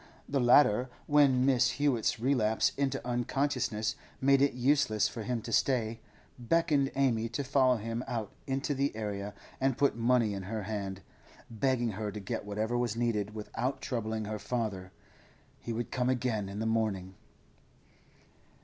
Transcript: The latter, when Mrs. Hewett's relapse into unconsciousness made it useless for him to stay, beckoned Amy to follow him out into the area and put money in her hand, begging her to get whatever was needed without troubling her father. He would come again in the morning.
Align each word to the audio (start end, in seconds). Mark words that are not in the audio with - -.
The 0.27 0.39
latter, 0.39 0.89
when 1.05 1.45
Mrs. 1.45 1.73
Hewett's 1.73 2.19
relapse 2.19 2.71
into 2.75 3.05
unconsciousness 3.07 3.95
made 4.19 4.41
it 4.41 4.53
useless 4.55 5.07
for 5.07 5.21
him 5.21 5.43
to 5.43 5.51
stay, 5.51 5.99
beckoned 6.39 6.91
Amy 6.95 7.29
to 7.29 7.43
follow 7.43 7.77
him 7.77 8.03
out 8.07 8.31
into 8.47 8.73
the 8.73 8.95
area 8.95 9.35
and 9.59 9.77
put 9.77 9.95
money 9.95 10.33
in 10.33 10.41
her 10.49 10.63
hand, 10.63 11.01
begging 11.51 11.89
her 11.91 12.11
to 12.11 12.19
get 12.19 12.45
whatever 12.45 12.75
was 12.75 12.95
needed 12.95 13.35
without 13.35 13.79
troubling 13.79 14.25
her 14.25 14.39
father. 14.39 14.91
He 15.59 15.71
would 15.71 15.91
come 15.91 16.09
again 16.09 16.49
in 16.49 16.57
the 16.57 16.65
morning. 16.65 17.13